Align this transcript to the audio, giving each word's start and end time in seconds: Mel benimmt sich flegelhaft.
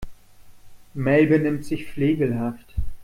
Mel 0.95 1.27
benimmt 1.29 1.63
sich 1.63 1.85
flegelhaft. 1.85 2.73